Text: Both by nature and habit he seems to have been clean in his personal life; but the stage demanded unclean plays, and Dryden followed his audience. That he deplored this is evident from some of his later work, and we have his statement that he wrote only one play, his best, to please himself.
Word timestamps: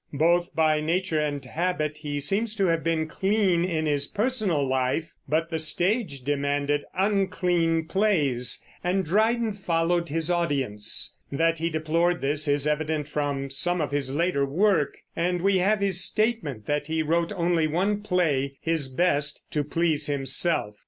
Both 0.17 0.55
by 0.55 0.81
nature 0.81 1.19
and 1.19 1.45
habit 1.45 1.97
he 1.97 2.19
seems 2.19 2.55
to 2.55 2.65
have 2.65 2.83
been 2.83 3.05
clean 3.05 3.63
in 3.63 3.85
his 3.85 4.07
personal 4.07 4.65
life; 4.65 5.11
but 5.29 5.51
the 5.51 5.59
stage 5.59 6.23
demanded 6.23 6.83
unclean 6.95 7.85
plays, 7.85 8.63
and 8.83 9.05
Dryden 9.05 9.53
followed 9.53 10.09
his 10.09 10.31
audience. 10.31 11.15
That 11.31 11.59
he 11.59 11.69
deplored 11.69 12.19
this 12.19 12.47
is 12.47 12.65
evident 12.65 13.09
from 13.09 13.51
some 13.51 13.79
of 13.79 13.91
his 13.91 14.09
later 14.11 14.43
work, 14.43 14.97
and 15.15 15.39
we 15.39 15.59
have 15.59 15.81
his 15.81 16.03
statement 16.03 16.65
that 16.65 16.87
he 16.87 17.03
wrote 17.03 17.31
only 17.33 17.67
one 17.67 18.01
play, 18.01 18.57
his 18.59 18.87
best, 18.89 19.43
to 19.51 19.63
please 19.63 20.07
himself. 20.07 20.77